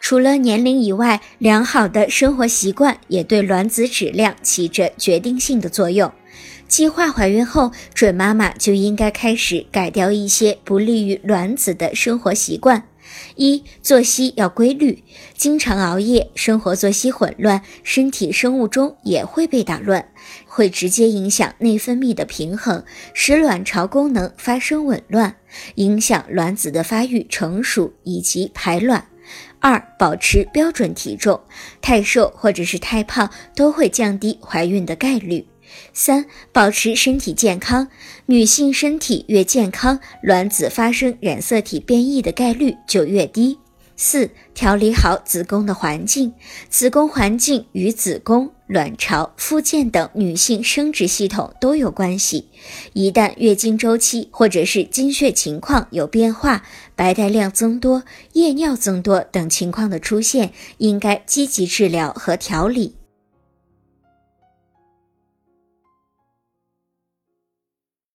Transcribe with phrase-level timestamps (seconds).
[0.00, 6.10] 除了年龄以外，良好的生活习惯也对卵子质量起着决定性的作用。
[6.66, 12.84] 计划怀孕后，准妈妈就应该开始改掉一些不利于卵子的生活习惯。
[13.34, 15.02] 一、作息要规律，
[15.36, 20.08] 经常熬夜，生活作息混乱，身体生物钟也会被打乱，
[20.46, 25.36] 会直接影响内分泌的平衡，使卵巢功能发生紊乱，
[25.74, 29.09] 影响卵子的发育成熟以及排卵。
[29.58, 31.40] 二、保持标准体重，
[31.80, 35.46] 太瘦或者是太胖都会降低怀孕的概率。
[35.92, 37.88] 三、保持身体健康，
[38.26, 43.58] 女性身体越健康，卵子发生染色体变异的概率就越低。
[44.02, 46.32] 四、调理好子宫的环境，
[46.70, 52.48] 子宫环境与子宫、卵巢、附件等女性生殖系统都有关系。
[52.94, 56.62] 一旦月经周期或者是经血情况有变化，
[56.96, 62.99] 白带量增多、夜尿增多等情况的出现，应该积极治疗和调理。